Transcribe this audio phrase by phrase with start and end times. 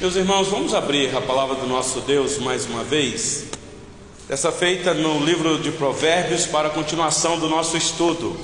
[0.00, 3.44] Meus irmãos, vamos abrir a palavra do nosso Deus mais uma vez.
[4.26, 8.34] Dessa feita no livro de Provérbios para a continuação do nosso estudo.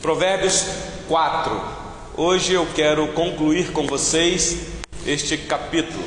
[0.00, 0.64] Provérbios
[1.08, 1.60] 4.
[2.16, 4.58] Hoje eu quero concluir com vocês
[5.04, 6.04] este capítulo.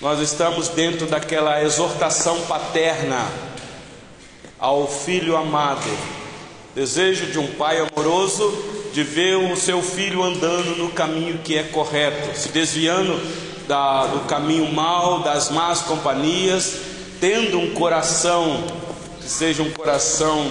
[0.00, 3.24] Nós estamos dentro daquela exortação paterna
[4.58, 5.96] ao filho amado,
[6.74, 11.62] desejo de um pai amoroso de ver o seu filho andando no caminho que é
[11.62, 13.18] correto, se desviando
[13.66, 16.76] da, do caminho mal, das más companhias,
[17.18, 18.62] tendo um coração
[19.20, 20.50] que seja um coração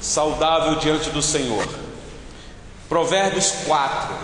[0.00, 1.66] saudável diante do Senhor.
[2.88, 4.16] Provérbios 4.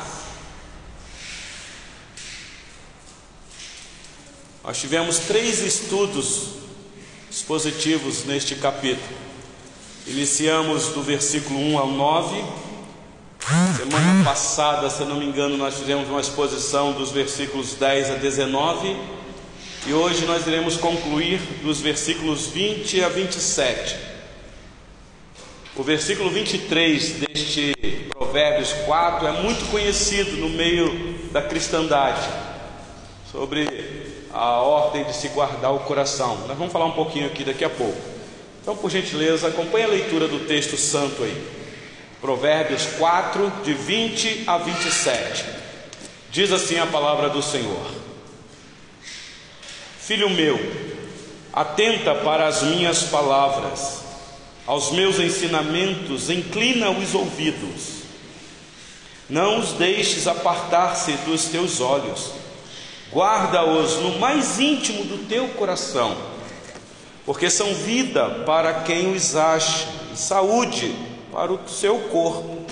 [4.65, 6.57] Nós tivemos três estudos
[7.31, 9.17] expositivos neste capítulo.
[10.07, 12.66] Iniciamos do versículo 1 ao 9
[13.47, 18.97] Semana passada, se não me engano, nós fizemos uma exposição dos versículos 10 a 19
[19.87, 23.97] e hoje nós iremos concluir dos versículos 20 a 27.
[25.77, 27.73] O versículo 23 deste
[28.09, 32.27] Provérbios 4 é muito conhecido no meio da cristandade,
[33.31, 33.69] sobre
[34.33, 36.37] a ordem de se guardar o coração.
[36.49, 37.97] Nós vamos falar um pouquinho aqui daqui a pouco.
[38.61, 41.66] Então, por gentileza, acompanhe a leitura do texto santo aí.
[42.27, 45.45] Provérbios 4, de 20 a 27.
[46.29, 47.87] Diz assim a palavra do Senhor:
[50.01, 50.59] Filho meu,
[51.53, 54.01] atenta para as minhas palavras,
[54.67, 58.03] aos meus ensinamentos, inclina os ouvidos.
[59.31, 62.33] Não os deixes apartar-se dos teus olhos,
[63.13, 66.17] guarda-os no mais íntimo do teu coração,
[67.25, 72.65] porque são vida para quem os acha, e saúde para o seu corpo.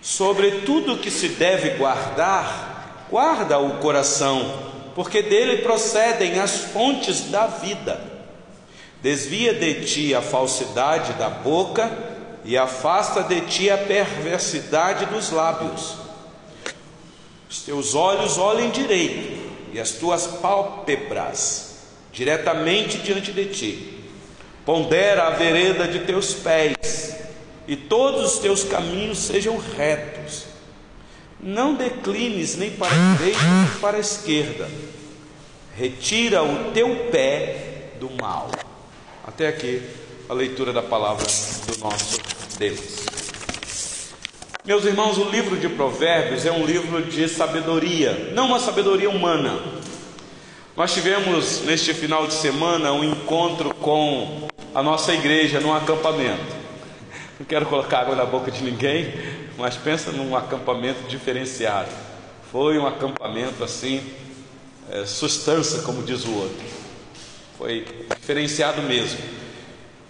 [0.00, 4.52] Sobre tudo que se deve guardar, guarda o coração,
[4.96, 8.02] porque dele procedem as fontes da vida.
[9.00, 11.88] Desvia de ti a falsidade da boca
[12.44, 15.98] e afasta de ti a perversidade dos lábios.
[17.48, 19.40] Os teus olhos olhem direito
[19.72, 21.76] e as tuas pálpebras
[22.12, 24.04] diretamente diante de ti.
[24.66, 27.21] Pondera a vereda de teus pés
[27.66, 30.44] e todos os teus caminhos sejam retos.
[31.40, 34.68] Não declines nem para a direita nem para a esquerda.
[35.76, 38.50] Retira o teu pé do mal.
[39.26, 39.82] Até aqui
[40.28, 42.20] a leitura da palavra do nosso
[42.58, 43.02] Deus.
[44.64, 49.58] Meus irmãos, o livro de Provérbios é um livro de sabedoria, não uma sabedoria humana.
[50.76, 56.61] Nós tivemos neste final de semana um encontro com a nossa igreja num acampamento.
[57.42, 59.12] Não quero colocar água na boca de ninguém,
[59.58, 61.88] mas pensa num acampamento diferenciado.
[62.52, 64.00] Foi um acampamento assim,
[64.88, 66.64] é, sustância, como diz o outro.
[67.58, 67.84] Foi
[68.16, 69.18] diferenciado mesmo.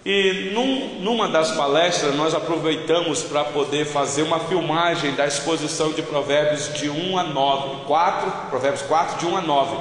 [0.05, 6.03] E num, numa das palestras nós aproveitamos para poder fazer uma filmagem da exposição de
[6.03, 9.77] Provérbios de 1 a 9, 4, Provérbios 4 de 1 a 9,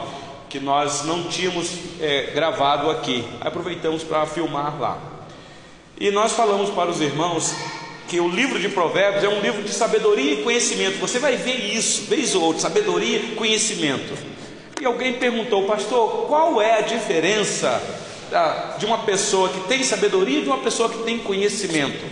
[0.49, 1.69] que nós não tínhamos
[1.99, 3.27] é, gravado aqui.
[3.41, 5.10] Aproveitamos para filmar lá.
[6.01, 7.53] E nós falamos para os irmãos
[8.07, 10.97] que o livro de Provérbios é um livro de sabedoria e conhecimento.
[10.97, 14.17] Você vai ver isso, vez ou outra, sabedoria e conhecimento.
[14.81, 17.79] E alguém perguntou, pastor, qual é a diferença
[18.79, 22.03] de uma pessoa que tem sabedoria e de uma pessoa que tem conhecimento?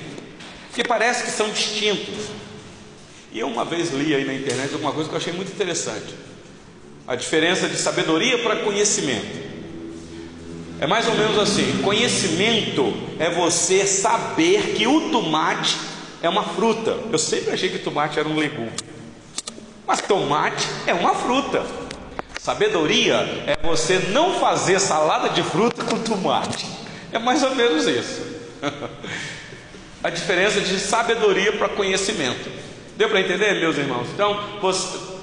[0.76, 2.28] Que parece que são distintos.
[3.32, 6.14] E eu uma vez li aí na internet alguma coisa que eu achei muito interessante.
[7.08, 9.49] A diferença de sabedoria para conhecimento.
[10.82, 15.78] É mais ou menos assim: conhecimento é você saber que o tomate
[16.22, 16.98] é uma fruta.
[17.12, 18.72] Eu sempre achei que tomate era um legume,
[19.86, 21.66] mas tomate é uma fruta.
[22.40, 26.66] Sabedoria é você não fazer salada de fruta com tomate.
[27.12, 28.22] É mais ou menos isso.
[30.02, 32.50] A diferença de sabedoria para conhecimento.
[32.96, 34.08] Deu para entender, meus irmãos?
[34.14, 34.40] Então,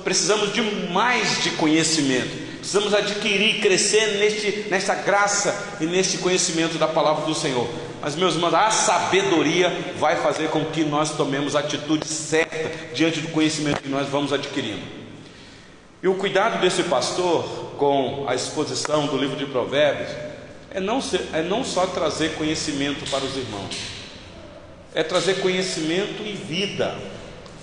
[0.05, 0.61] precisamos de
[0.91, 2.46] mais de conhecimento.
[2.67, 7.65] Precisamos adquirir, crescer neste, nesta graça e neste conhecimento da palavra do Senhor.
[8.03, 13.21] Mas, meus irmãos, a sabedoria vai fazer com que nós tomemos a atitude certa diante
[13.21, 14.83] do conhecimento que nós vamos adquirindo.
[16.03, 17.45] E o cuidado desse pastor
[17.79, 20.11] com a exposição do livro de Provérbios
[20.73, 23.77] é não, ser, é não só trazer conhecimento para os irmãos,
[24.93, 26.97] é trazer conhecimento e vida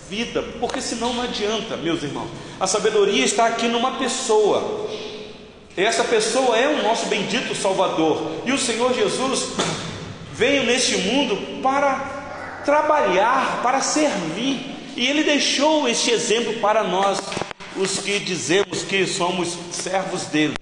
[0.09, 2.29] vida, porque senão não adianta, meus irmãos.
[2.59, 4.89] A sabedoria está aqui numa pessoa.
[5.75, 8.31] Essa pessoa é o nosso bendito Salvador.
[8.45, 9.49] E o Senhor Jesus
[10.33, 14.71] veio neste mundo para trabalhar, para servir.
[14.95, 17.19] E ele deixou este exemplo para nós,
[17.75, 20.53] os que dizemos que somos servos dele.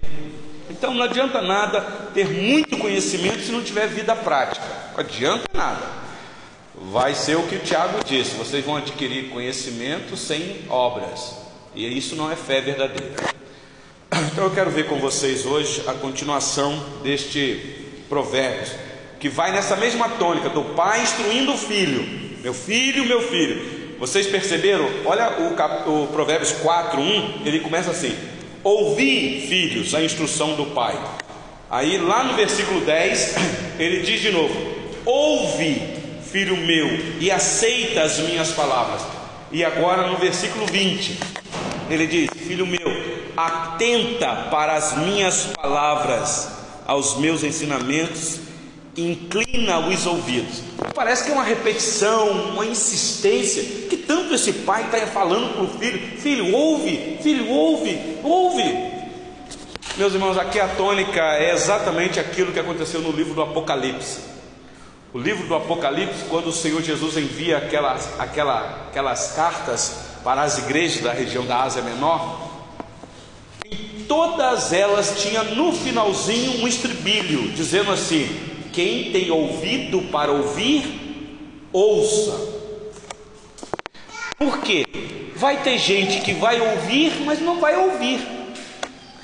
[0.70, 1.80] Então não adianta nada
[2.14, 4.64] ter muito conhecimento se não tiver vida prática.
[4.92, 6.01] Não adianta nada.
[6.74, 11.36] Vai ser o que o Tiago disse: vocês vão adquirir conhecimento sem obras.
[11.74, 13.14] E isso não é fé verdadeira.
[14.30, 18.70] Então eu quero ver com vocês hoje a continuação deste provérbio,
[19.18, 22.22] que vai nessa mesma tônica do pai instruindo o filho.
[22.42, 23.96] Meu filho, meu filho.
[23.98, 24.88] Vocês perceberam?
[25.04, 28.16] Olha o, cap, o Provérbios 4, 1, ele começa assim:
[28.64, 30.98] Ouvi, filhos, a instrução do pai.
[31.70, 33.34] Aí lá no versículo 10,
[33.78, 34.54] ele diz de novo:
[35.06, 36.01] Ouve,
[36.32, 36.88] filho meu,
[37.20, 39.02] e aceita as minhas palavras.
[39.52, 41.20] E agora no versículo 20,
[41.90, 42.80] ele diz: Filho meu,
[43.36, 46.48] atenta para as minhas palavras,
[46.86, 48.40] aos meus ensinamentos,
[48.96, 50.62] inclina os ouvidos.
[50.94, 55.78] Parece que é uma repetição, uma insistência, que tanto esse pai está falando para o
[55.78, 58.92] filho: Filho, ouve, filho, ouve, ouve.
[59.98, 64.31] Meus irmãos, aqui a tônica é exatamente aquilo que aconteceu no livro do Apocalipse.
[65.14, 70.56] O livro do Apocalipse, quando o Senhor Jesus envia aquelas, aquela, aquelas cartas para as
[70.56, 72.50] igrejas da região da Ásia Menor,
[73.70, 78.26] em todas elas tinha no finalzinho um estribilho, dizendo assim:
[78.72, 81.28] quem tem ouvido para ouvir,
[81.70, 82.50] ouça.
[84.38, 84.86] Por quê?
[85.36, 88.26] Vai ter gente que vai ouvir, mas não vai ouvir.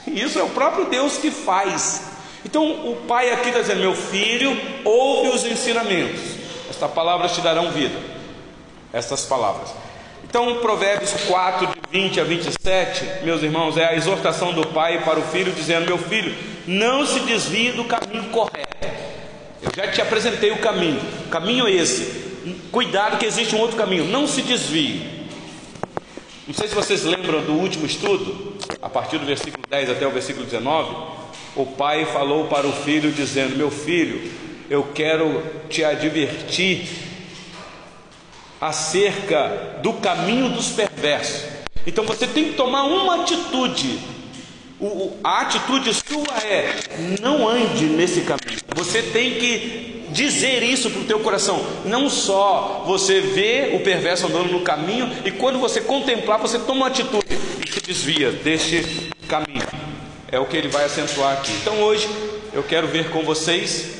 [0.07, 2.08] Isso é o próprio Deus que faz.
[2.45, 6.21] Então o pai aqui está dizendo: Meu filho, ouve os ensinamentos.
[6.71, 7.99] Estas palavras te darão vida.
[8.93, 9.71] Estas palavras.
[10.25, 15.19] Então, Provérbios 4, de 20 a 27, meus irmãos, é a exortação do pai para
[15.19, 16.37] o filho, dizendo: Meu filho,
[16.67, 18.69] não se desvie do caminho correto.
[19.63, 21.01] Eu já te apresentei o caminho.
[21.27, 22.29] O caminho é esse.
[22.71, 24.05] Cuidado que existe um outro caminho.
[24.05, 25.19] Não se desvie.
[26.47, 30.11] Não sei se vocês lembram do último estudo, a partir do versículo 10 até o
[30.11, 30.95] versículo 19.
[31.59, 34.31] O pai falou para o filho, dizendo: Meu filho,
[34.71, 36.89] eu quero te advertir
[38.61, 41.47] acerca do caminho dos perversos.
[41.85, 43.99] Então você tem que tomar uma atitude.
[44.79, 46.77] O, a atitude sua é:
[47.21, 48.61] não ande nesse caminho.
[48.77, 51.61] Você tem que dizer isso para o teu coração.
[51.85, 56.83] Não só você vê o perverso andando no caminho e quando você contemplar, você toma
[56.83, 59.88] uma atitude e se desvia deste caminho.
[60.31, 61.53] É o que ele vai acentuar aqui.
[61.53, 62.07] Então hoje
[62.53, 63.97] eu quero ver com vocês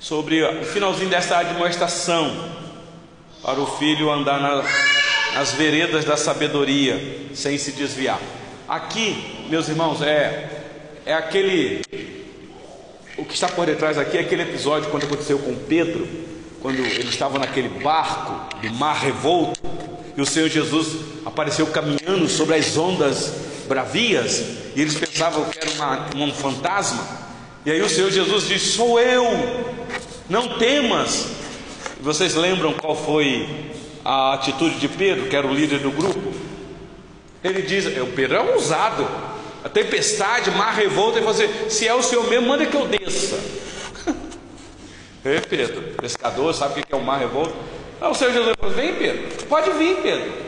[0.00, 2.50] sobre o finalzinho dessa admoestação
[3.42, 4.64] para o filho andar na,
[5.34, 8.18] nas veredas da sabedoria sem se desviar.
[8.66, 10.62] Aqui, meus irmãos, é
[11.04, 11.82] é aquele
[13.18, 16.08] o que está por detrás aqui é aquele episódio quando aconteceu com Pedro,
[16.62, 19.60] quando ele estava naquele barco do mar revolto
[20.16, 20.96] e o Senhor Jesus
[21.26, 24.42] apareceu caminhando sobre as ondas bravias
[24.74, 27.06] e eles pensavam que era uma, um fantasma.
[27.64, 29.24] E aí o Senhor Jesus disse: Sou eu,
[30.28, 31.28] não temas.
[32.00, 33.72] Vocês lembram qual foi
[34.04, 36.32] a atitude de Pedro, que era o líder do grupo?
[37.42, 39.08] Ele diz: O Pedro é ousado,
[39.64, 43.38] a tempestade, mar revolta, e você, se é o Senhor mesmo, manda que eu desça.
[45.24, 47.54] Ei, Pedro, pescador, sabe o que é o mar revolto?
[48.00, 50.43] Aí o Senhor Jesus falou: Vem, Pedro, pode vir, Pedro.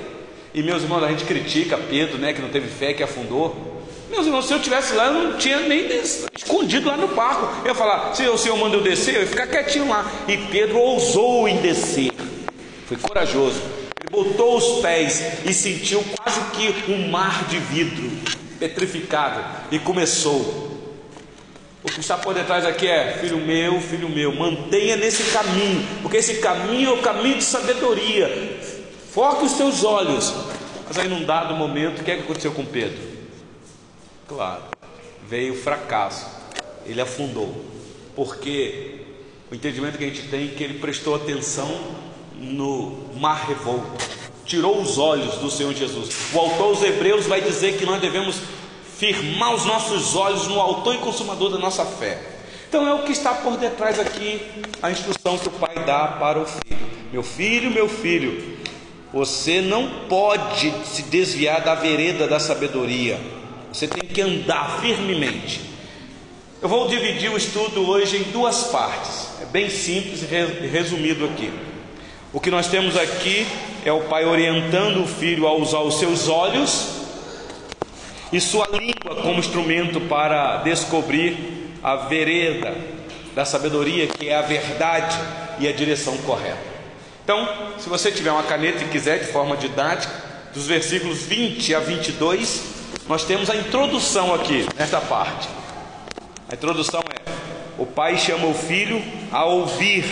[0.56, 3.54] E meus irmãos, a gente critica Pedro, né, que não teve fé, que afundou.
[4.10, 5.86] Meus irmãos, se eu tivesse lá, eu não tinha nem
[6.34, 7.46] escondido lá no barco.
[7.60, 10.10] Eu ia falar, se o Senhor manda eu descer, eu ia ficar quietinho lá.
[10.26, 12.10] E Pedro ousou em descer.
[12.86, 13.60] Foi corajoso.
[14.00, 18.10] Ele botou os pés e sentiu quase que um mar de vidro
[18.58, 20.64] petrificado e começou.
[21.84, 26.16] O que está por detrás aqui é, filho meu, filho meu, mantenha nesse caminho, porque
[26.16, 28.55] esse caminho é o caminho de sabedoria.
[29.16, 30.30] Foque os teus olhos.
[30.86, 32.98] Mas aí, num dado momento, o que, é que aconteceu com Pedro?
[34.28, 34.64] Claro,
[35.26, 36.26] veio o fracasso,
[36.84, 37.64] ele afundou,
[38.14, 39.06] porque
[39.50, 41.66] o entendimento que a gente tem é que ele prestou atenção
[42.34, 43.90] no mar revolto,
[44.44, 46.10] tirou os olhos do Senhor Jesus.
[46.34, 48.36] O autor aos Hebreus vai dizer que nós devemos
[48.98, 52.20] firmar os nossos olhos no autor e consumador da nossa fé.
[52.68, 54.42] Então é o que está por detrás aqui,
[54.82, 58.55] a instrução que o pai dá para o filho: Meu filho, meu filho,
[59.16, 63.18] você não pode se desviar da vereda da sabedoria
[63.76, 65.60] você tem que andar firmemente.
[66.62, 69.28] Eu vou dividir o estudo hoje em duas partes.
[69.42, 71.52] É bem simples e resumido aqui.
[72.32, 73.46] O que nós temos aqui
[73.84, 77.02] é o pai orientando o filho a usar os seus olhos
[78.32, 81.36] e sua língua como instrumento para descobrir
[81.82, 82.74] a vereda
[83.34, 85.18] da sabedoria, que é a verdade
[85.58, 86.75] e a direção correta.
[87.26, 87.48] Então,
[87.80, 90.14] se você tiver uma caneta e quiser, de forma didática,
[90.54, 92.62] dos versículos 20 a 22,
[93.08, 95.48] nós temos a introdução aqui, nesta parte.
[96.48, 97.32] A introdução é:
[97.76, 99.02] o pai chama o filho
[99.32, 100.04] a ouvir,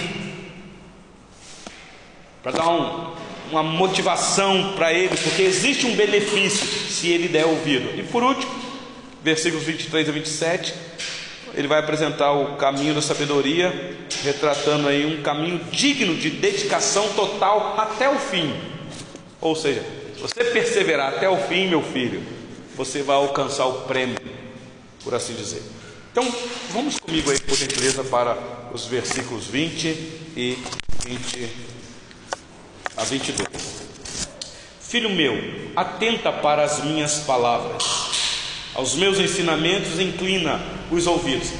[2.42, 3.12] para dar um,
[3.48, 7.96] uma motivação para ele, porque existe um benefício se ele der ouvido.
[7.96, 8.52] E por último,
[9.22, 10.74] versículos 23 a 27,
[11.56, 17.74] ele vai apresentar o caminho da sabedoria, retratando aí um caminho digno de dedicação total
[17.78, 18.54] até o fim.
[19.40, 19.84] Ou seja,
[20.14, 22.22] se você perseverar até o fim, meu filho,
[22.74, 24.18] você vai alcançar o prêmio,
[25.02, 25.62] por assim dizer.
[26.10, 26.32] Então,
[26.70, 28.36] vamos comigo aí, por gentileza, para
[28.72, 29.86] os versículos 20
[30.36, 30.58] e
[31.04, 31.48] 20
[32.96, 33.48] a 22.
[34.80, 35.36] Filho meu,
[35.74, 37.82] atenta para as minhas palavras,
[38.74, 41.50] aos meus ensinamentos inclina os ouvidos.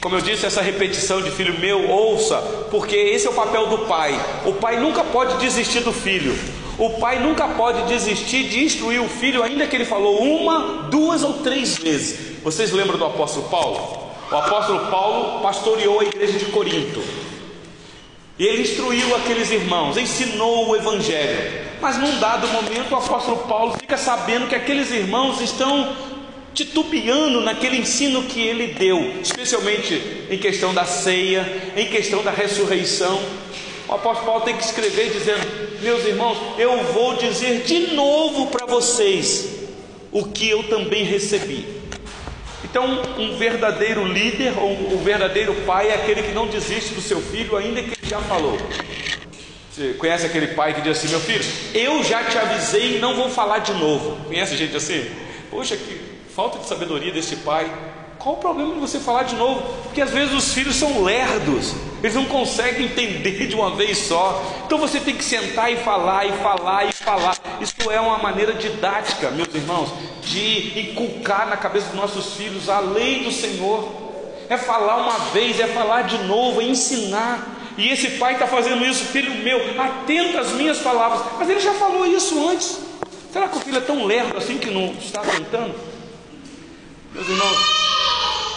[0.00, 2.36] Como eu disse, essa repetição de filho meu, ouça,
[2.70, 4.18] porque esse é o papel do pai.
[4.44, 6.36] O pai nunca pode desistir do filho.
[6.78, 11.22] O pai nunca pode desistir de instruir o filho, ainda que ele falou uma, duas
[11.22, 12.36] ou três vezes.
[12.42, 14.06] Vocês lembram do apóstolo Paulo?
[14.30, 17.02] O apóstolo Paulo pastoreou a igreja de Corinto.
[18.38, 21.64] E ele instruiu aqueles irmãos, ensinou o evangelho.
[21.80, 25.96] Mas num dado momento o apóstolo Paulo fica sabendo que aqueles irmãos estão
[26.56, 31.46] titubeando naquele ensino que ele deu, especialmente em questão da ceia,
[31.76, 33.22] em questão da ressurreição.
[33.86, 35.46] O apóstolo Paulo tem que escrever dizendo:
[35.82, 39.50] Meus irmãos, eu vou dizer de novo para vocês
[40.10, 41.76] o que eu também recebi.
[42.64, 47.20] Então, um verdadeiro líder ou um verdadeiro pai é aquele que não desiste do seu
[47.20, 48.58] filho, ainda que ele já falou.
[49.70, 51.44] Você conhece aquele pai que diz assim: Meu filho,
[51.74, 54.24] eu já te avisei e não vou falar de novo.
[54.24, 55.04] Conhece gente assim?
[55.50, 57.66] Poxa, que falta de sabedoria desse pai.
[58.18, 59.62] Qual o problema de você falar de novo?
[59.84, 64.42] Porque às vezes os filhos são lerdos, eles não conseguem entender de uma vez só.
[64.66, 67.38] Então você tem que sentar e falar, e falar, e falar.
[67.58, 69.88] Isso é uma maneira didática, meus irmãos,
[70.20, 73.88] de inculcar na cabeça dos nossos filhos a lei do Senhor.
[74.50, 77.48] É falar uma vez, é falar de novo, é ensinar.
[77.78, 81.22] E esse pai está fazendo isso, filho meu, atenta às minhas palavras.
[81.38, 82.78] Mas ele já falou isso antes.
[83.32, 85.85] Será que o filho é tão lerdo assim que não está atentando?
[87.16, 87.56] Meus irmãos,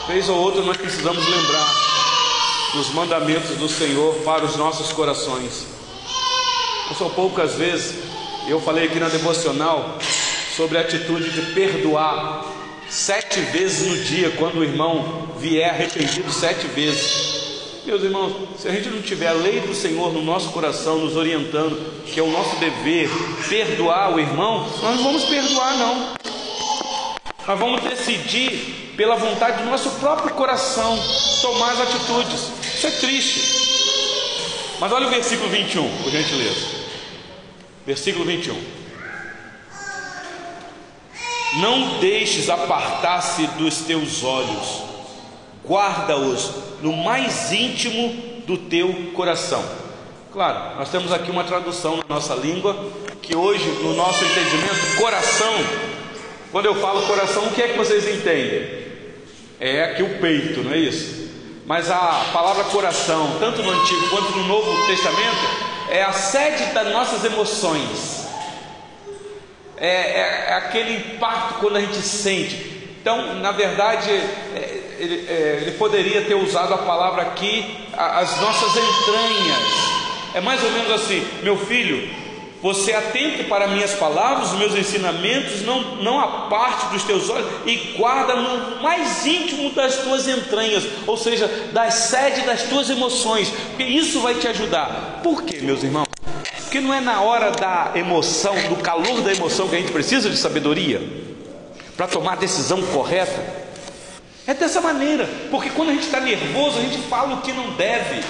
[0.09, 1.73] Vez ou outra nós precisamos lembrar
[2.73, 5.65] dos mandamentos do Senhor para os nossos corações.
[6.89, 8.03] Não são poucas vezes,
[8.49, 9.97] eu falei aqui na devocional
[10.57, 12.43] sobre a atitude de perdoar
[12.89, 17.83] sete vezes no dia, quando o irmão vier arrependido sete vezes.
[17.85, 21.15] Meus irmãos, se a gente não tiver a lei do Senhor no nosso coração, nos
[21.15, 23.09] orientando, que é o nosso dever
[23.47, 26.18] perdoar o irmão, nós não vamos perdoar, não.
[27.49, 30.99] Nós vamos decidir pela vontade do nosso próprio coração,
[31.41, 32.51] tomar as atitudes.
[32.75, 33.41] Isso é triste.
[34.79, 36.67] Mas olha o versículo 21, por gentileza.
[37.87, 38.55] Versículo 21.
[41.55, 44.83] Não deixes apartar-se dos teus olhos,
[45.67, 46.51] guarda-os
[46.83, 49.65] no mais íntimo do teu coração.
[50.31, 52.75] Claro, nós temos aqui uma tradução na nossa língua,
[53.23, 55.88] que hoje, no nosso entendimento, coração,
[56.51, 58.79] quando eu falo coração, o que é que vocês entendem?
[59.59, 61.29] é aqui o peito, não é isso?
[61.65, 66.91] Mas a palavra coração, tanto no Antigo quanto no Novo Testamento, é a sede das
[66.91, 68.27] nossas emoções,
[69.77, 72.95] é, é, é aquele impacto quando a gente sente.
[73.01, 78.71] Então, na verdade, é, ele, é, ele, poderia ter usado a palavra aqui, as nossas
[78.71, 79.89] entranhas.
[80.33, 82.09] É mais ou menos assim: meu filho,
[82.61, 88.35] você atente para minhas palavras, meus ensinamentos, não, não aparte dos teus olhos e guarda
[88.35, 94.19] no mais íntimo das tuas entranhas, ou seja, da sede das tuas emoções, porque isso
[94.21, 95.21] vai te ajudar.
[95.23, 96.07] Por quê, meus irmãos?
[96.63, 100.29] Porque não é na hora da emoção, do calor da emoção que a gente precisa
[100.29, 101.01] de sabedoria
[101.95, 103.69] para tomar a decisão correta.
[104.45, 107.71] É dessa maneira, porque quando a gente está nervoso, a gente fala o que não
[107.71, 108.23] deve,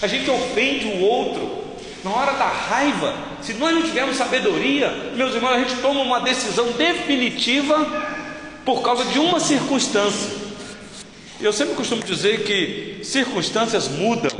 [0.00, 1.62] a gente ofende o outro,
[2.04, 6.20] na hora da raiva, se nós não tivermos sabedoria, meus irmãos, a gente toma uma
[6.20, 7.84] decisão definitiva
[8.64, 10.30] por causa de uma circunstância.
[11.40, 14.30] Eu sempre costumo dizer que circunstâncias mudam.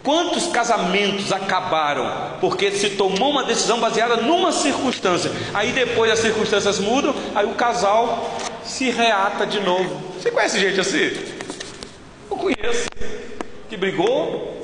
[0.00, 5.30] Quantos casamentos acabaram porque se tomou uma decisão baseada numa circunstância?
[5.52, 8.32] Aí depois as circunstâncias mudam, aí o casal
[8.64, 10.14] se reata de novo.
[10.18, 11.10] Você conhece gente assim?
[12.30, 12.88] Eu conheço.
[13.68, 14.57] Que brigou,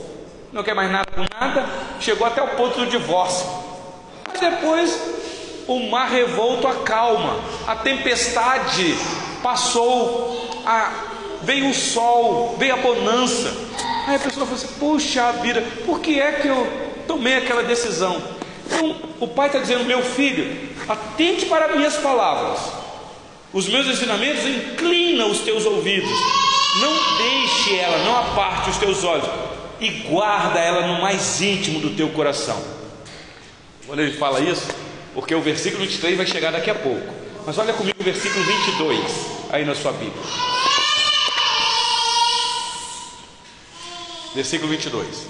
[0.55, 1.69] não quer mais nada com nada,
[2.01, 3.47] chegou até o ponto do divórcio.
[4.27, 5.01] Mas depois
[5.67, 8.97] o mar revolto acalma, a tempestade
[9.43, 10.93] passou, a,
[11.43, 13.53] veio o sol, veio a bonança.
[14.07, 18.23] Aí a pessoa fala assim: Puxa vida, por que é que eu tomei aquela decisão.
[18.67, 22.61] Então, o pai está dizendo: meu filho, atente para minhas palavras,
[23.53, 26.11] os meus ensinamentos, inclina os teus ouvidos,
[26.81, 29.29] não deixe ela, não aparte os teus olhos,
[29.81, 32.63] e guarda ela no mais íntimo do teu coração.
[33.87, 34.67] Quando ele fala isso,
[35.13, 37.07] porque o versículo 23 vai chegar daqui a pouco,
[37.47, 39.01] mas olha comigo o versículo 22
[39.51, 40.23] aí na sua Bíblia.
[44.35, 45.29] Versículo 22.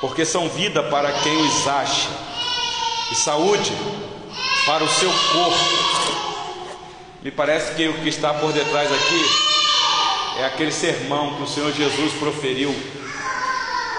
[0.00, 2.08] Porque são vida para quem os acha,
[3.10, 3.72] e saúde
[4.66, 6.02] para o seu corpo.
[7.22, 9.51] Me parece que o que está por detrás aqui
[10.38, 12.74] é aquele sermão que o Senhor Jesus proferiu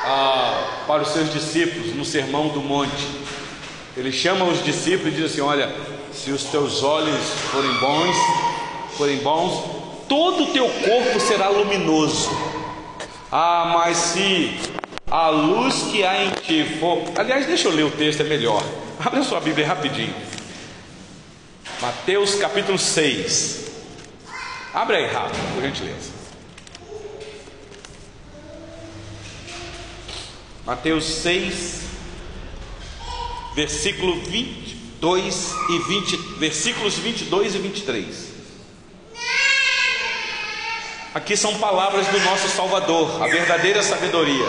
[0.06, 3.08] ah, para os seus discípulos no Sermão do Monte.
[3.96, 5.74] Ele chama os discípulos e diz assim: Olha,
[6.12, 8.16] se os teus olhos forem bons,
[8.98, 9.64] forem bons,
[10.10, 12.30] todo o teu corpo será luminoso.
[13.32, 14.60] Ah, mas se
[15.10, 17.04] a luz que há em ti for.
[17.16, 18.64] Aliás, deixa eu ler o texto, é melhor.
[19.04, 20.14] Abre a sua Bíblia rapidinho.
[21.80, 23.72] Mateus capítulo 6.
[24.74, 26.23] Abre aí rápido, por gentileza.
[30.66, 31.82] Mateus 6,
[33.54, 38.34] versículo 22 e 20, versículos 22 e 23.
[41.14, 44.46] Aqui são palavras do nosso Salvador, a verdadeira sabedoria.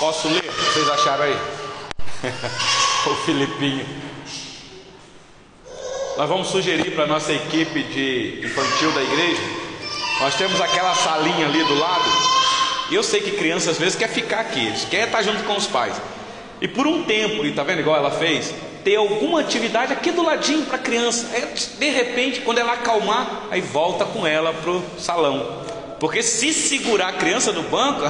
[0.00, 0.50] Posso ler?
[0.50, 1.36] Vocês acharam aí?
[3.10, 4.05] o Filipinho.
[6.16, 9.42] Nós vamos sugerir para a nossa equipe de infantil da igreja.
[10.18, 12.10] Nós temos aquela salinha ali do lado.
[12.90, 15.66] E eu sei que criança às vezes quer ficar aqui, quer estar junto com os
[15.66, 15.94] pais.
[16.58, 18.54] E por um tempo, e tá vendo igual ela fez?
[18.82, 21.28] Ter alguma atividade aqui do ladinho para a criança.
[21.36, 25.64] É, de repente, quando ela acalmar, aí volta com ela pro salão.
[26.00, 28.00] Porque se segurar a criança no banco,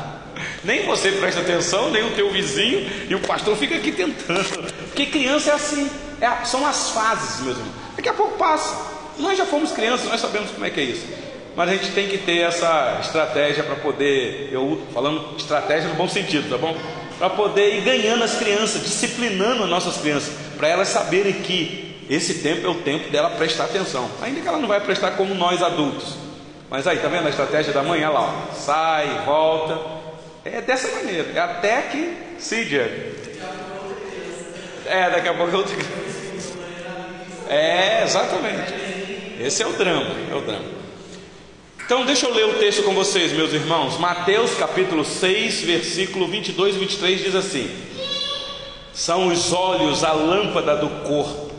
[0.64, 4.72] nem você presta atenção, nem o teu vizinho, e o pastor fica aqui tentando.
[4.88, 5.90] Porque criança é assim,
[6.24, 7.74] é, são as fases, meus irmãos.
[7.96, 8.92] Daqui a pouco passa.
[9.18, 11.06] Nós já fomos crianças, nós sabemos como é que é isso.
[11.54, 16.08] Mas a gente tem que ter essa estratégia para poder, eu falando estratégia no bom
[16.08, 16.74] sentido, tá bom?
[17.22, 22.42] para poder ir ganhando as crianças, disciplinando as nossas crianças, para elas saberem que esse
[22.42, 25.62] tempo é o tempo dela prestar atenção, ainda que ela não vai prestar como nós
[25.62, 26.16] adultos.
[26.68, 28.22] Mas aí, tá vendo a estratégia da manhã lá?
[28.22, 29.78] Ó, sai, volta.
[30.44, 32.90] É dessa maneira, é até que Cídia.
[34.86, 35.64] É, daqui a pouco eu
[37.52, 38.72] É, exatamente.
[39.38, 40.64] Esse é o drama, é o drama.
[41.84, 43.98] Então, deixa eu ler o texto com vocês, meus irmãos.
[43.98, 47.70] Mateus capítulo 6, versículo 22 e 23 diz assim:
[48.94, 51.52] São os olhos a lâmpada do corpo.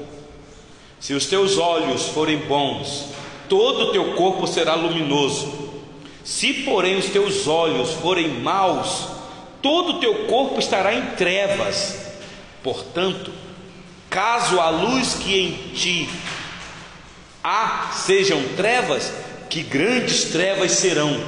[0.99, 3.09] Se os teus olhos forem bons,
[3.47, 5.71] todo o teu corpo será luminoso.
[6.23, 9.09] Se, porém, os teus olhos forem maus,
[9.61, 12.13] todo o teu corpo estará em trevas.
[12.63, 13.42] Portanto,
[14.13, 16.07] caso a luz que em ti
[17.43, 19.11] há sejam trevas,
[19.49, 21.19] que grandes trevas serão.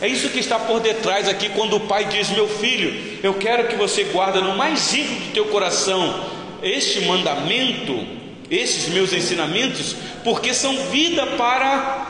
[0.00, 3.68] É isso que está por detrás aqui quando o pai diz: Meu filho, eu quero
[3.68, 6.24] que você guarde no mais íntimo do teu coração
[6.62, 8.06] este mandamento,
[8.50, 12.06] esses meus ensinamentos, porque são vida para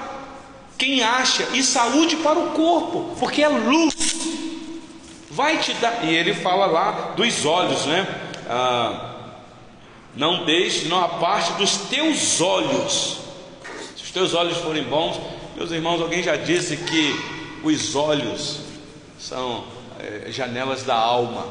[0.78, 3.94] quem acha e saúde para o corpo, porque é luz.
[5.28, 8.06] Vai te dar, e ele fala lá dos olhos, né?
[8.48, 9.09] Ah,
[10.16, 13.18] não deixe, não aparte dos teus olhos.
[13.96, 15.20] Se os teus olhos forem bons,
[15.56, 17.14] meus irmãos, alguém já disse que
[17.62, 18.60] os olhos
[19.18, 19.64] são
[19.98, 21.46] é, janelas da alma.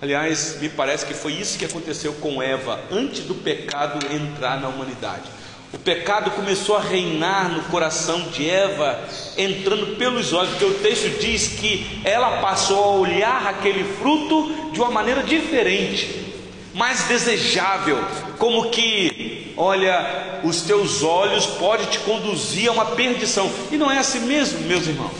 [0.00, 4.68] Aliás, me parece que foi isso que aconteceu com Eva antes do pecado entrar na
[4.68, 5.24] humanidade.
[5.72, 8.98] O pecado começou a reinar no coração de Eva,
[9.36, 14.80] entrando pelos olhos, porque o texto diz que ela passou a olhar aquele fruto de
[14.80, 16.29] uma maneira diferente,
[16.74, 17.98] mais desejável,
[18.38, 23.50] como que, olha, os teus olhos podem te conduzir a uma perdição.
[23.70, 25.16] E não é assim mesmo, meus irmãos.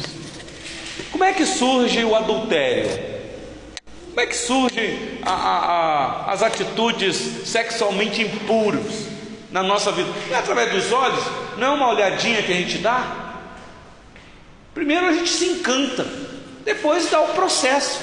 [1.11, 3.11] Como é que surge o adultério?
[4.09, 9.07] Como é que surgem as atitudes sexualmente impuras
[9.51, 10.09] na nossa vida?
[10.29, 11.25] Não é através dos olhos?
[11.57, 13.35] Não é uma olhadinha que a gente dá?
[14.73, 16.07] Primeiro a gente se encanta,
[16.65, 18.01] depois dá o processo.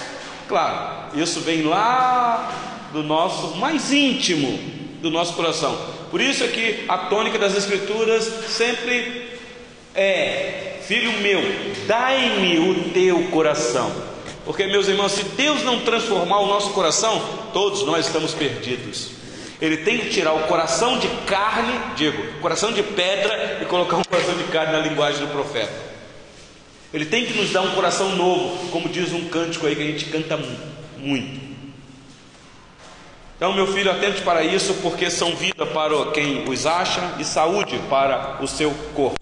[0.47, 4.59] Claro, isso vem lá do nosso mais íntimo,
[5.01, 5.77] do nosso coração.
[6.09, 9.29] Por isso é que a tônica das Escrituras sempre
[9.93, 11.41] é: Filho meu,
[11.85, 13.91] dai-me o teu coração.
[14.45, 17.21] Porque, meus irmãos, se Deus não transformar o nosso coração,
[17.51, 19.09] todos nós estamos perdidos.
[19.59, 24.03] Ele tem que tirar o coração de carne, digo, coração de pedra e colocar um
[24.03, 25.73] coração de carne na linguagem do profeta.
[26.93, 29.85] Ele tem que nos dar um coração novo, como diz um cântico aí que a
[29.85, 30.39] gente canta
[30.97, 31.46] muito.
[33.37, 37.79] Então, meu filho, atente para isso, porque são vida para quem os acha e saúde
[37.87, 39.15] para o seu corpo.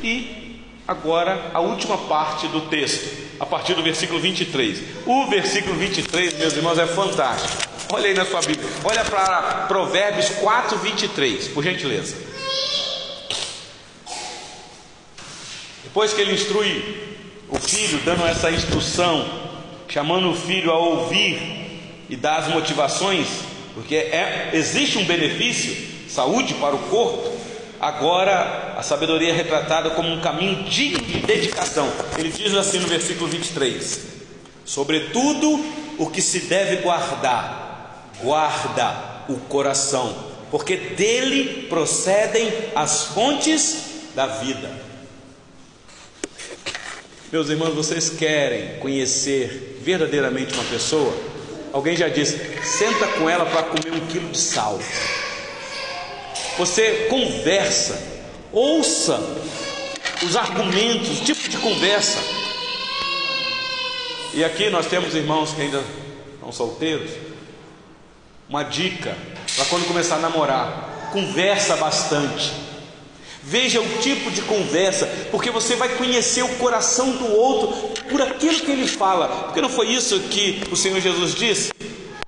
[0.00, 4.80] E agora a última parte do texto, a partir do versículo 23.
[5.04, 7.68] O versículo 23, meus irmãos, é fantástico.
[7.92, 8.68] Olha aí na sua Bíblia.
[8.84, 12.16] Olha para Provérbios 4, 23, por gentileza.
[15.82, 17.08] Depois que ele instrui
[17.48, 19.28] o filho, dando essa instrução,
[19.88, 21.58] chamando o filho a ouvir
[22.08, 23.26] e dar as motivações,
[23.74, 25.76] porque é, existe um benefício,
[26.08, 27.36] saúde para o corpo.
[27.80, 31.88] Agora a sabedoria é retratada como um caminho digno de dedicação.
[32.16, 34.00] Ele diz assim no versículo 23:
[34.64, 35.64] Sobretudo
[35.98, 40.14] o que se deve guardar, guarda o coração,
[40.50, 44.88] porque dele procedem as fontes da vida.
[47.30, 51.14] Meus irmãos, vocês querem conhecer verdadeiramente uma pessoa?
[51.78, 54.80] Alguém já disse: senta com ela para comer um quilo de sal.
[56.58, 58.02] Você conversa,
[58.52, 59.20] ouça
[60.24, 62.18] os argumentos, o tipo de conversa.
[64.34, 65.84] E aqui nós temos irmãos que ainda
[66.40, 67.12] são solteiros
[68.48, 69.16] uma dica
[69.54, 72.54] para quando começar a namorar: conversa bastante.
[73.42, 78.60] Veja o tipo de conversa, porque você vai conhecer o coração do outro por aquilo
[78.60, 79.28] que ele fala.
[79.46, 81.72] Porque não foi isso que o Senhor Jesus disse?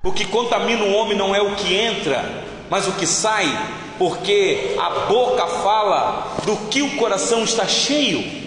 [0.03, 3.45] O que contamina o homem não é o que entra, mas o que sai,
[3.99, 8.41] porque a boca fala do que o coração está cheio.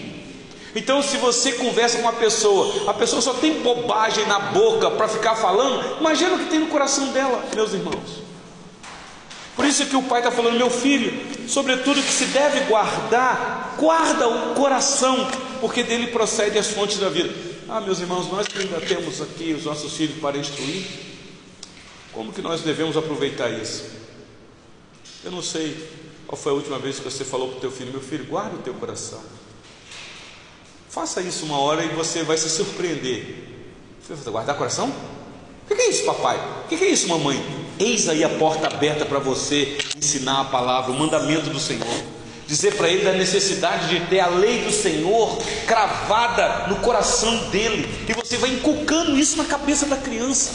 [0.75, 5.07] Então, se você conversa com uma pessoa, a pessoa só tem bobagem na boca para
[5.07, 8.24] ficar falando, imagina o que tem no coração dela, meus irmãos.
[9.57, 14.29] Por isso que o pai está falando, meu filho, sobretudo que se deve guardar, guarda
[14.29, 15.29] o coração,
[15.61, 17.33] porque dele procede as fontes da vida.
[17.69, 20.85] Ah, meus irmãos, nós que ainda temos aqui os nossos filhos para instruir,
[22.13, 23.85] como que nós devemos aproveitar isso?
[25.25, 25.89] Eu não sei
[26.27, 28.57] qual foi a última vez que você falou para o teu filho, meu filho, guarda
[28.57, 29.23] o teu coração.
[30.91, 33.37] Faça isso uma hora e você vai se surpreender.
[34.27, 34.93] Guardar coração?
[35.65, 36.39] O que é isso, papai?
[36.65, 37.64] O que é isso, mamãe?
[37.79, 41.87] Eis aí a porta aberta para você ensinar a palavra, o mandamento do Senhor.
[42.47, 47.89] Dizer para ele da necessidade de ter a lei do Senhor cravada no coração dele.
[48.09, 50.53] E você vai inculcando isso na cabeça da criança,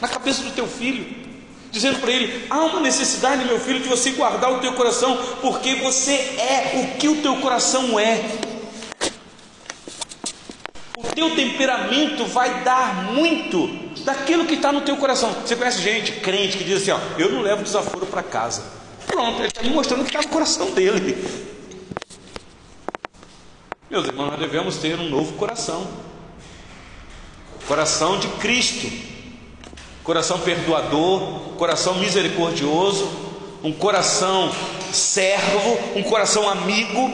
[0.00, 1.06] na cabeça do teu filho.
[1.72, 5.76] Dizendo para ele: há uma necessidade, meu filho, de você guardar o teu coração, porque
[5.76, 8.22] você é o que o teu coração é
[11.14, 15.32] teu temperamento vai dar muito daquilo que está no teu coração.
[15.32, 18.62] Você conhece gente, crente, que diz assim: ó, eu não levo desaforo para casa.
[19.06, 21.16] Pronto, ele está me mostrando o que está no coração dele.
[23.90, 25.86] Meus irmãos, nós devemos ter um novo coração.
[27.66, 28.90] Coração de Cristo.
[30.02, 33.08] Coração perdoador, coração misericordioso,
[33.62, 34.52] um coração
[34.92, 37.10] servo, um coração amigo,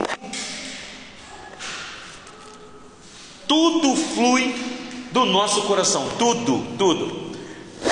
[3.46, 4.79] tudo flui
[5.12, 7.33] do nosso coração, tudo, tudo.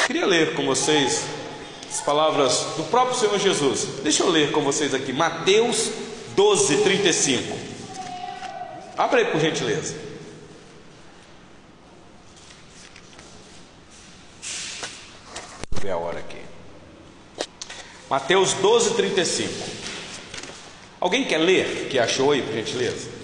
[0.06, 1.24] queria ler com vocês
[1.90, 4.00] as palavras do próprio Senhor Jesus.
[4.02, 5.90] Deixa eu ler com vocês aqui, Mateus
[6.36, 7.58] 12, 35.
[8.96, 9.94] Abra aí por gentileza.
[15.70, 16.38] Vou ver a hora aqui.
[18.08, 19.52] Mateus 12, 35.
[21.00, 21.88] Alguém quer ler?
[21.88, 23.17] Que achou aí, por gentileza?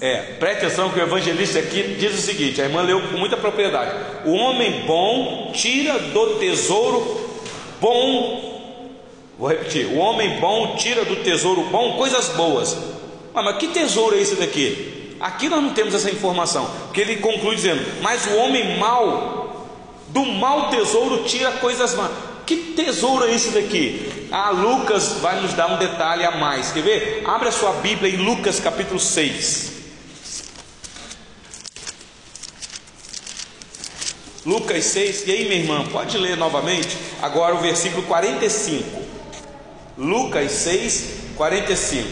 [0.00, 3.36] É, preste atenção que o evangelista aqui diz o seguinte: a irmã leu com muita
[3.36, 3.92] propriedade.
[4.24, 7.28] O homem bom tira do tesouro
[7.80, 8.92] bom.
[9.36, 12.76] Vou repetir: o homem bom tira do tesouro bom coisas boas.
[13.34, 15.16] Mas, que tesouro é esse daqui?
[15.20, 19.66] Aqui nós não temos essa informação, porque ele conclui dizendo: Mas o homem mau,
[20.08, 22.10] do mau tesouro tira coisas más.
[22.46, 24.28] Que tesouro é esse daqui?
[24.30, 26.70] Ah, Lucas vai nos dar um detalhe a mais.
[26.70, 27.22] Quer ver?
[27.26, 29.67] Abre a sua Bíblia em Lucas capítulo 6.
[34.48, 38.98] Lucas 6, e aí minha irmã, pode ler novamente agora o versículo 45.
[39.98, 42.08] Lucas 6, 45.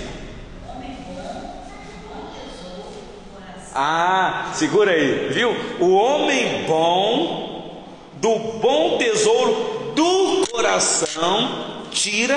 [3.75, 5.57] Ah, segura aí, viu?
[5.81, 12.37] O homem bom, do bom tesouro do coração, tira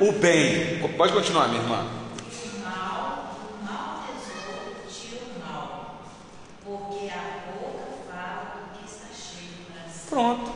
[0.00, 0.78] o bem.
[0.96, 1.99] Pode continuar, minha irmã.
[10.10, 10.50] Pronto.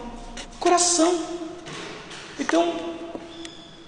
[0.58, 1.16] Coração.
[2.38, 2.74] Então,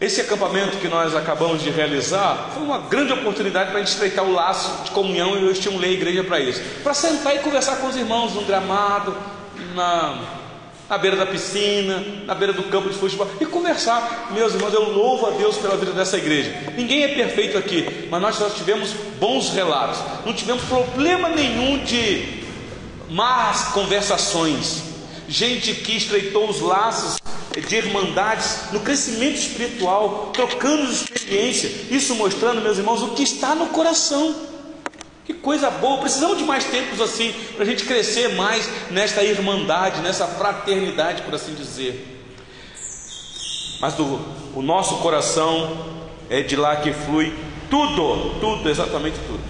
[0.00, 4.24] esse acampamento que nós acabamos de realizar foi uma grande oportunidade para a gente estreitar
[4.24, 6.62] o laço de comunhão e eu estimulei a igreja para isso.
[6.84, 9.16] Para sentar e conversar com os irmãos no gramado,
[9.74, 10.22] na,
[10.88, 14.28] na beira da piscina, na beira do campo de futebol e conversar.
[14.30, 16.54] Meus irmãos, eu louvo a Deus pela vida dessa igreja.
[16.76, 22.44] Ninguém é perfeito aqui, mas nós só tivemos bons relatos, não tivemos problema nenhum de
[23.10, 24.85] más conversações.
[25.28, 27.18] Gente que estreitou os laços
[27.60, 33.68] de irmandades, no crescimento espiritual, trocando experiência, isso mostrando, meus irmãos, o que está no
[33.68, 34.34] coração.
[35.24, 40.00] Que coisa boa, precisamos de mais tempos assim, para a gente crescer mais nesta irmandade,
[40.00, 42.22] nessa fraternidade, por assim dizer.
[43.80, 44.20] Mas do,
[44.54, 45.84] o nosso coração
[46.30, 47.36] é de lá que flui
[47.68, 49.40] tudo, tudo, exatamente tudo.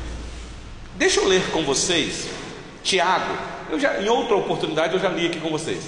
[0.95, 2.27] Deixa eu ler com vocês,
[2.83, 3.37] Tiago,
[3.71, 5.85] eu já, em outra oportunidade eu já li aqui com vocês.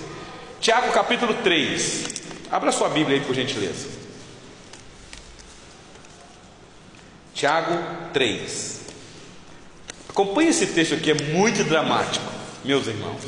[0.60, 2.04] Tiago capítulo 3.
[2.50, 3.88] Abra sua Bíblia aí por gentileza.
[7.34, 7.78] Tiago
[8.12, 8.80] 3.
[10.08, 12.24] Acompanhe esse texto aqui, é muito dramático,
[12.64, 13.22] meus irmãos.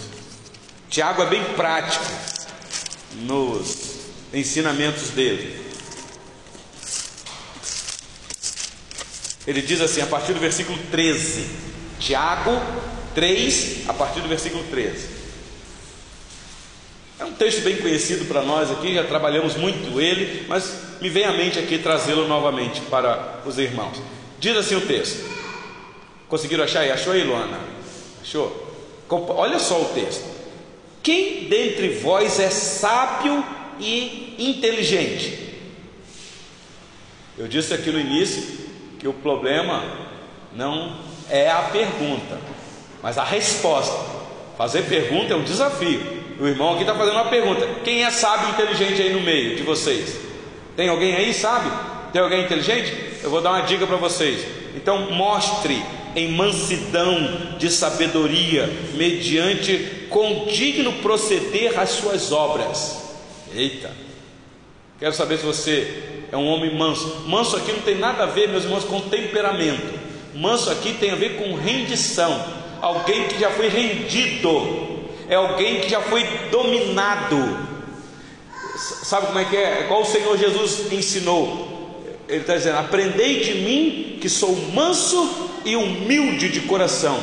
[0.88, 2.04] Tiago é bem prático
[3.14, 4.00] nos
[4.34, 5.64] ensinamentos dele.
[9.46, 11.46] Ele diz assim, a partir do versículo 13,
[12.00, 12.60] Tiago
[13.14, 15.20] 3, a partir do versículo 13.
[17.18, 21.24] É um texto bem conhecido para nós aqui, já trabalhamos muito ele, mas me vem
[21.24, 24.00] à mente aqui trazê-lo novamente para os irmãos.
[24.38, 25.28] Diz assim o texto.
[26.28, 26.90] Conseguiram achar aí?
[26.90, 27.60] Achou aí, Luana?
[28.22, 28.68] Achou?
[29.10, 30.24] Olha só o texto.
[31.02, 33.44] Quem dentre vós é sábio
[33.78, 35.56] e inteligente?
[37.36, 38.42] Eu disse aqui no início
[38.98, 39.82] que o problema
[40.54, 42.38] não é a pergunta,
[43.02, 44.20] mas a resposta.
[44.56, 46.00] Fazer pergunta é um desafio.
[46.38, 49.62] O irmão aqui está fazendo uma pergunta: quem é sábio inteligente aí no meio de
[49.62, 50.18] vocês?
[50.76, 51.70] Tem alguém aí, sabe?
[52.12, 52.94] Tem alguém inteligente?
[53.22, 54.46] Eu vou dar uma dica para vocês.
[54.74, 55.82] Então, mostre
[56.14, 63.16] em mansidão de sabedoria, mediante condigno proceder as suas obras.
[63.54, 63.90] Eita!
[64.98, 67.24] Quero saber se você é um homem manso.
[67.26, 69.98] Manso aqui não tem nada a ver, meus irmãos, com temperamento.
[70.34, 72.59] Manso aqui tem a ver com rendição.
[72.80, 74.90] Alguém que já foi rendido
[75.28, 77.68] é alguém que já foi dominado.
[78.76, 79.84] Sabe como é que é?
[79.86, 81.68] Qual o Senhor Jesus ensinou?
[82.28, 87.18] Ele está dizendo: Aprendei de mim, que sou manso e humilde de coração.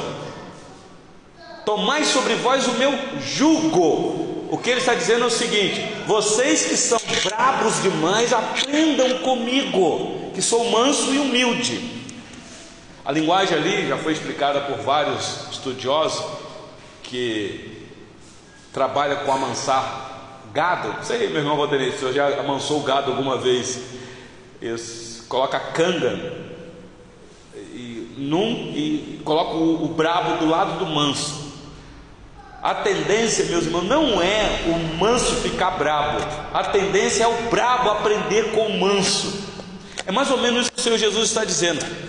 [1.66, 4.28] Tomai sobre vós o meu jugo.
[4.50, 10.32] O que ele está dizendo é o seguinte: vocês que são brabos demais, aprendam comigo,
[10.34, 11.97] que sou manso e humilde.
[13.08, 16.26] A linguagem ali já foi explicada por vários estudiosos
[17.02, 17.88] que
[18.74, 20.90] trabalha com amansar gado.
[20.90, 23.80] Não sei, meu irmão Valdenei, se já amansou gado alguma vez.
[24.62, 26.20] Eles coloca canga
[27.56, 31.54] e, num, e coloca o, o brabo do lado do manso.
[32.62, 36.20] A tendência, meus irmãos, não é o manso ficar brabo.
[36.54, 39.48] A tendência é o brabo aprender com o manso.
[40.06, 42.07] É mais ou menos isso que o Senhor Jesus está dizendo.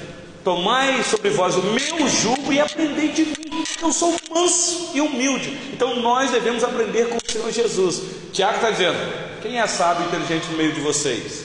[0.49, 3.63] Tomai sobre vós o meu jugo e aprendei de mim.
[3.83, 5.51] Eu sou manso e humilde.
[5.75, 8.01] Então nós devemos aprender com o Senhor Jesus.
[8.33, 8.97] Tiago está dizendo:
[9.43, 11.45] quem é sábio e inteligente no meio de vocês?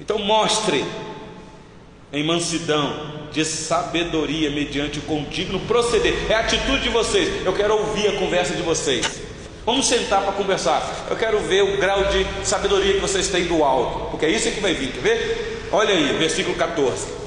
[0.00, 0.82] Então mostre
[2.10, 6.14] em mansidão, de sabedoria, mediante o contínuo proceder.
[6.30, 7.44] É a atitude de vocês.
[7.44, 9.20] Eu quero ouvir a conversa de vocês.
[9.66, 11.06] Vamos sentar para conversar.
[11.10, 14.50] Eu quero ver o grau de sabedoria que vocês têm do alto, porque é isso
[14.50, 14.90] que vai vir.
[14.92, 15.68] Quer ver?
[15.70, 17.25] Olha aí, versículo 14.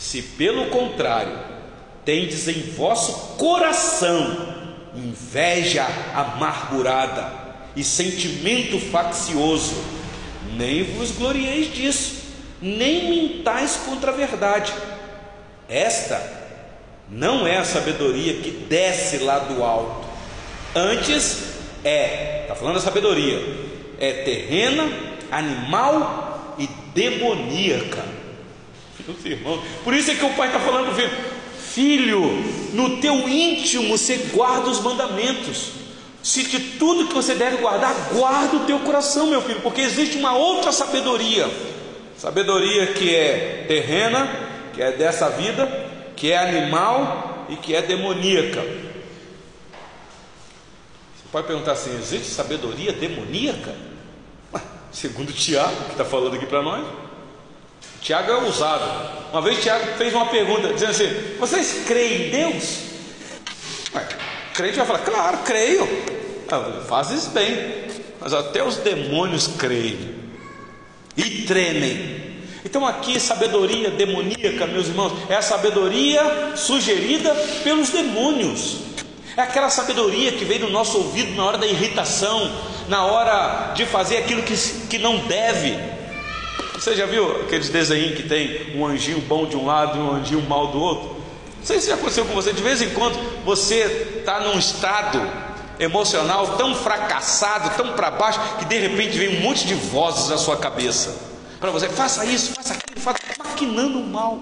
[0.00, 1.38] Se pelo contrário
[2.06, 4.48] tendes em vosso coração
[4.96, 7.30] inveja amargurada
[7.76, 9.76] e sentimento faccioso,
[10.56, 12.14] nem vos glorieis disso,
[12.62, 14.72] nem mintais contra a verdade.
[15.68, 16.18] Esta
[17.10, 20.08] não é a sabedoria que desce lá do alto,
[20.74, 21.42] antes
[21.84, 23.38] é, está falando da sabedoria,
[24.00, 24.90] é terrena,
[25.30, 28.02] animal e demoníaca
[29.24, 29.60] irmãos.
[29.84, 31.10] Por isso é que o pai está falando, filho,
[31.58, 32.20] filho,
[32.72, 35.72] no teu íntimo você guarda os mandamentos.
[36.22, 40.18] Se de tudo que você deve guardar, guarda o teu coração, meu filho, porque existe
[40.18, 41.48] uma outra sabedoria.
[42.16, 44.28] Sabedoria que é terrena,
[44.74, 45.66] que é dessa vida,
[46.14, 48.60] que é animal e que é demoníaca.
[48.60, 48.68] Você
[51.32, 53.74] pode perguntar assim: existe sabedoria demoníaca?
[54.92, 56.84] Segundo Tiago, que está falando aqui para nós.
[58.00, 58.84] Tiago é ousado.
[59.32, 62.78] Uma vez Tiago fez uma pergunta, dizendo assim: Vocês creem em Deus?
[63.94, 64.06] Ué,
[64.54, 65.88] crente vai falar, claro, creio.
[66.50, 67.84] Ah, fazes bem,
[68.20, 70.14] mas até os demônios creem
[71.16, 72.20] e tremem.
[72.64, 77.34] Então, aqui, sabedoria demoníaca, meus irmãos, é a sabedoria sugerida
[77.64, 78.78] pelos demônios.
[79.36, 82.50] É aquela sabedoria que vem do nosso ouvido na hora da irritação,
[82.88, 84.54] na hora de fazer aquilo que,
[84.88, 85.78] que não deve.
[86.80, 90.14] Você já viu aqueles desenhos que tem um anjinho bom de um lado e um
[90.14, 91.08] anjinho mal do outro?
[91.58, 95.20] Não sei se já aconteceu com você, de vez em quando você está num estado
[95.78, 100.38] emocional tão fracassado, tão para baixo, que de repente vem um monte de vozes na
[100.38, 101.14] sua cabeça.
[101.60, 104.40] Para você, faça isso, faça aquilo, faça, maquinando o mal.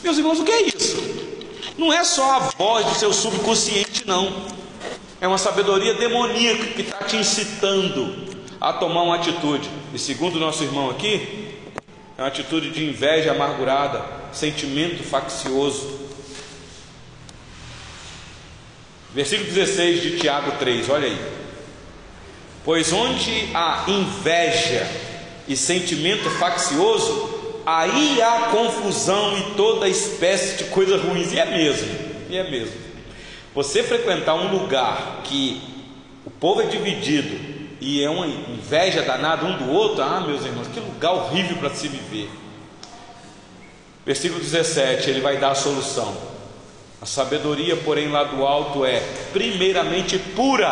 [0.00, 0.96] Meus irmãos, o que é isso?
[1.76, 4.32] Não é só a voz do seu subconsciente, não.
[5.20, 9.68] É uma sabedoria demoníaca que está te incitando a tomar uma atitude.
[9.92, 11.39] E segundo o nosso irmão aqui,
[12.20, 15.98] é uma atitude de inveja amargurada, sentimento faccioso.
[19.14, 21.18] Versículo 16 de Tiago 3, olha aí.
[22.62, 24.86] Pois onde há inveja
[25.48, 31.26] e sentimento faccioso, aí há confusão e toda espécie de coisa ruim.
[31.32, 31.88] E é mesmo,
[32.28, 32.76] e é mesmo.
[33.54, 35.58] Você frequentar um lugar que
[36.26, 40.68] o povo é dividido e é uma inveja danada um do outro, ah, meus irmãos,
[40.68, 42.30] que lugar horrível para se viver.
[44.04, 46.14] Versículo 17, ele vai dar a solução.
[47.00, 49.00] A sabedoria, porém, lá do alto é
[49.32, 50.70] primeiramente pura.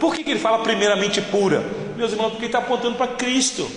[0.00, 1.64] Por que, que ele fala primeiramente pura?
[1.96, 3.70] Meus irmãos, porque ele está apontando para Cristo,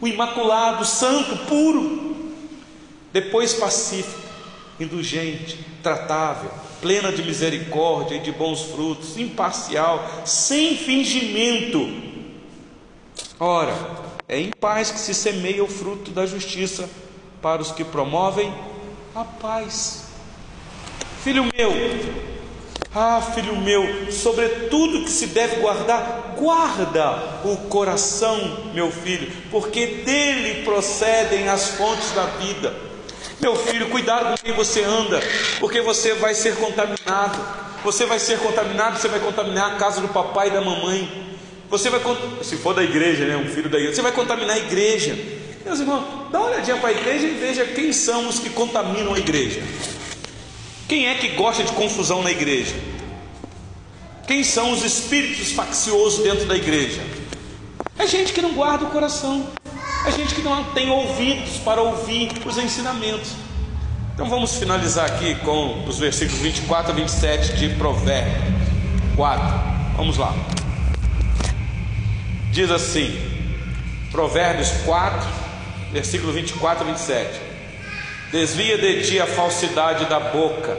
[0.00, 2.30] o imaculado, santo, puro.
[3.12, 4.20] Depois pacífico,
[4.78, 12.11] indulgente, tratável, plena de misericórdia e de bons frutos, imparcial, sem fingimento.
[13.44, 13.76] Ora,
[14.28, 16.88] é em paz que se semeia o fruto da justiça
[17.42, 18.54] para os que promovem
[19.16, 20.04] a paz.
[21.24, 21.72] Filho meu,
[22.94, 29.86] ah, filho meu, sobre tudo que se deve guardar, guarda o coração, meu filho, porque
[29.86, 32.72] dele procedem as fontes da vida.
[33.40, 35.20] Meu filho, cuidado com quem você anda,
[35.58, 37.44] porque você vai ser contaminado.
[37.82, 41.31] Você vai ser contaminado, você vai contaminar a casa do papai e da mamãe.
[41.72, 42.02] Você vai,
[42.42, 45.18] se for da igreja, né, um filho da igreja, você vai contaminar a igreja.
[45.64, 49.14] Meus irmãos, dá uma olhadinha para a igreja e veja quem são os que contaminam
[49.14, 49.62] a igreja.
[50.86, 52.74] Quem é que gosta de confusão na igreja?
[54.26, 57.00] Quem são os espíritos facciosos dentro da igreja?
[57.98, 59.46] É gente que não guarda o coração,
[60.06, 63.30] é gente que não tem ouvidos para ouvir os ensinamentos.
[64.12, 68.36] Então vamos finalizar aqui com os versículos 24 a 27 de Provérbios
[69.16, 69.96] 4.
[69.96, 70.34] Vamos lá.
[72.52, 73.18] Diz assim,
[74.10, 75.26] Provérbios 4,
[75.90, 77.40] versículo 24 a 27.
[78.30, 80.76] Desvia de ti a falsidade da boca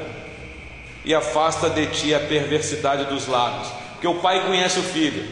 [1.03, 3.67] e afasta de ti a perversidade dos lábios.
[3.93, 5.27] Porque o pai conhece o filho,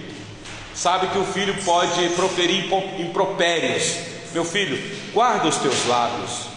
[0.73, 2.65] sabe que o filho pode proferir
[2.97, 3.97] impropérios.
[4.33, 4.81] Meu filho,
[5.13, 6.47] guarda os teus lábios,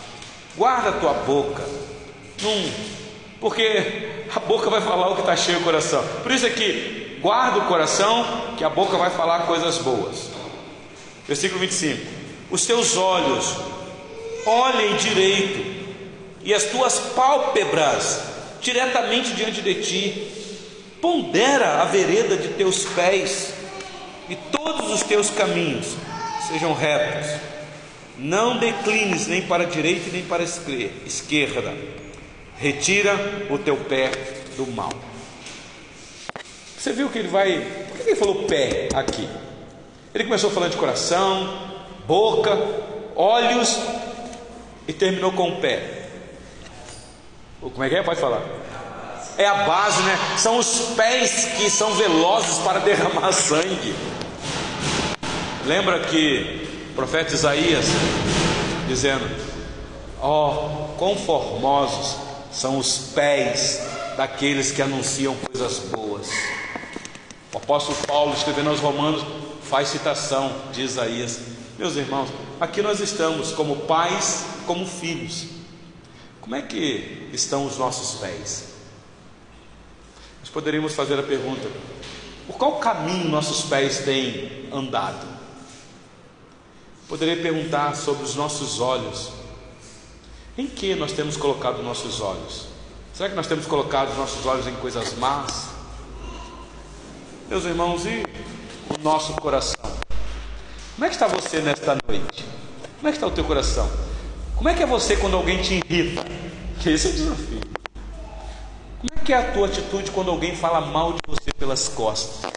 [0.56, 1.62] guarda a tua boca,
[2.40, 2.72] Num,
[3.38, 6.02] porque a boca vai falar o que está cheio o coração.
[6.22, 10.28] Por isso é que guarda o coração, que a boca vai falar coisas boas.
[11.26, 12.06] Versículo 25:
[12.50, 13.56] Os teus olhos
[14.44, 15.86] olhem direito,
[16.42, 18.20] e as tuas pálpebras
[18.60, 20.32] diretamente diante de ti,
[21.00, 23.54] pondera a vereda de teus pés,
[24.28, 25.96] e todos os teus caminhos
[26.46, 27.40] sejam retos.
[28.18, 30.46] Não declines nem para a direita nem para a
[31.06, 31.74] esquerda.
[32.58, 34.10] Retira o teu pé
[34.58, 35.13] do mal.
[36.84, 37.66] Você viu que ele vai.
[37.88, 39.26] Por que ele falou pé aqui?
[40.14, 42.58] Ele começou falando de coração, boca,
[43.16, 43.80] olhos
[44.86, 46.10] e terminou com o pé.
[47.58, 48.02] Como é que é?
[48.02, 48.42] Pode falar.
[49.38, 50.18] É a base, né?
[50.36, 53.94] São os pés que são velozes para derramar sangue.
[55.64, 57.86] Lembra que o profeta Isaías
[58.86, 59.26] dizendo:
[60.20, 62.18] Ó, oh, quão formosos
[62.52, 63.80] são os pés
[64.18, 66.28] daqueles que anunciam coisas boas.
[67.54, 69.24] O apóstolo Paulo, escrevendo aos Romanos,
[69.62, 71.40] faz citação de Isaías.
[71.78, 72.28] Meus irmãos,
[72.60, 75.46] aqui nós estamos como pais como filhos.
[76.40, 78.70] Como é que estão os nossos pés?
[80.40, 81.70] Nós poderíamos fazer a pergunta:
[82.48, 85.24] por qual caminho nossos pés têm andado?
[87.08, 89.30] Poderia perguntar sobre os nossos olhos.
[90.58, 92.66] Em que nós temos colocado nossos olhos?
[93.12, 95.73] Será que nós temos colocado os nossos olhos em coisas más?
[97.46, 98.24] Meus irmãos, e
[98.88, 99.92] o nosso coração?
[100.94, 102.42] Como é que está você nesta noite?
[102.96, 103.86] Como é que está o teu coração?
[104.56, 106.24] Como é que é você quando alguém te irrita?
[106.86, 107.60] Esse é o desafio.
[108.98, 112.50] Como é que é a tua atitude quando alguém fala mal de você pelas costas?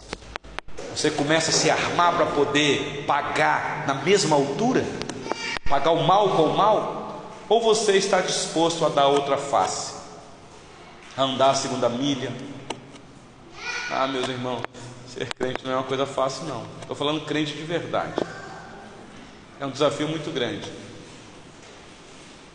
[0.96, 4.86] Você começa a se armar para poder pagar na mesma altura?
[5.68, 7.22] Pagar o mal com o mal?
[7.46, 9.92] Ou você está disposto a dar outra face?
[11.14, 12.32] A andar a segunda milha?
[13.90, 14.64] Ah, meus irmãos,
[15.08, 16.66] ser crente não é uma coisa fácil, não.
[16.82, 18.22] Estou falando crente de verdade.
[19.58, 20.70] É um desafio muito grande.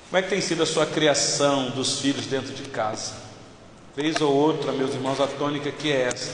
[0.09, 3.15] Como é que tem sido a sua criação dos filhos dentro de casa?
[3.95, 6.31] Vez ou outra, meus irmãos, a tônica que é essa.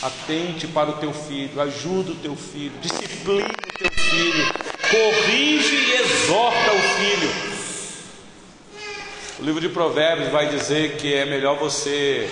[0.00, 4.54] Atente para o teu filho, ajuda o teu filho, discipline o teu filho,
[4.88, 7.30] corrige e exorta o filho.
[9.40, 12.30] O livro de Provérbios vai dizer que é melhor você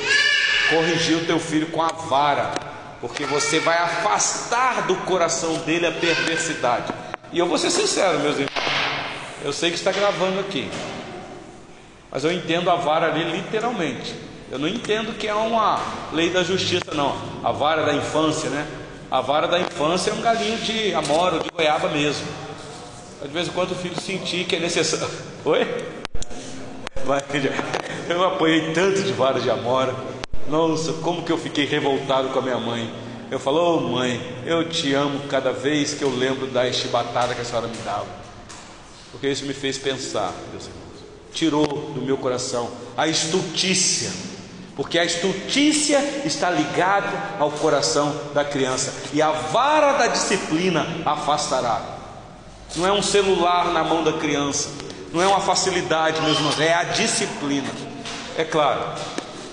[0.71, 2.53] corrigir o teu filho com a vara,
[3.01, 6.93] porque você vai afastar do coração dele a perversidade.
[7.33, 8.51] E eu vou ser sincero, meus irmãos,
[9.45, 10.71] eu sei que está gravando aqui,
[12.11, 14.15] mas eu entendo a vara ali literalmente.
[14.51, 15.81] Eu não entendo que é uma
[16.13, 17.17] lei da justiça, não.
[17.45, 18.67] A vara da infância, né?
[19.09, 22.27] A vara da infância é um galinho de amora ou de goiaba mesmo.
[23.23, 25.09] De vez em quando o filho sentir que é necessário.
[25.45, 25.67] Oi?
[28.09, 29.95] Eu apoiei tanto de vara de amora.
[30.49, 32.93] Nossa, como que eu fiquei revoltado com a minha mãe.
[33.31, 37.35] Eu falo, ô oh, mãe, eu te amo cada vez que eu lembro da chibatada
[37.35, 38.07] que a senhora me dava.
[39.13, 40.81] Porque isso me fez pensar, meus irmãos.
[41.33, 44.11] Tirou do meu coração a estultícia
[44.81, 51.83] porque a estultícia está ligada ao coração da criança, e a vara da disciplina afastará.
[52.75, 54.71] Não é um celular na mão da criança,
[55.13, 57.69] não é uma facilidade, meus irmãos, é a disciplina.
[58.39, 58.81] É claro,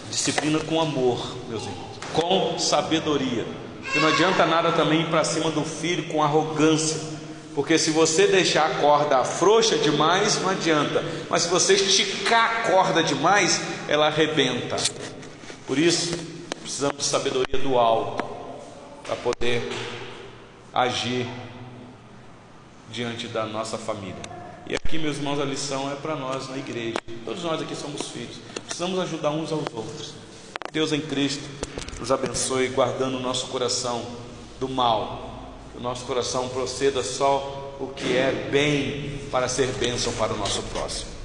[0.10, 3.46] disciplina com amor, meus irmãos, com sabedoria.
[3.82, 7.00] Porque não adianta nada também ir para cima do filho com arrogância,
[7.56, 11.04] porque se você deixar a corda frouxa demais, não adianta.
[11.30, 14.76] Mas se você esticar a corda demais, ela arrebenta.
[15.66, 16.16] Por isso,
[16.62, 18.24] precisamos de sabedoria do alto
[19.04, 19.72] para poder
[20.74, 21.28] agir
[22.92, 24.37] diante da nossa família.
[24.70, 26.98] E aqui, meus irmãos, a lição é para nós na igreja.
[27.24, 28.36] Todos nós aqui somos filhos.
[28.66, 30.14] Precisamos ajudar uns aos outros.
[30.74, 31.48] Deus em Cristo
[32.02, 34.06] nos abençoe, guardando o nosso coração
[34.60, 35.56] do mal.
[35.72, 40.38] Que o nosso coração proceda só o que é bem para ser bênção para o
[40.38, 41.17] nosso próximo.